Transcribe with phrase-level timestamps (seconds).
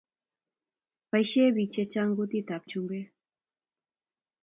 [1.09, 3.07] Boishe Biik chechang kutit ab chumbek